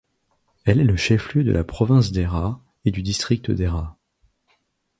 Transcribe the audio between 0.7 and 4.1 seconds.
est le chef-lieu de la province d'Hérat et du district d'Hérat.